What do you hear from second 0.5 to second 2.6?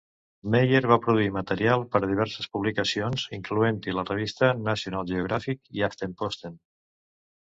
Meyer va produir material per a diverses